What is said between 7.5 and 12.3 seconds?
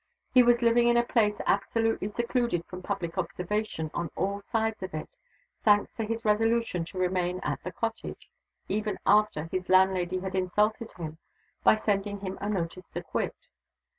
the cottage, even after his landlady had insulted him by sending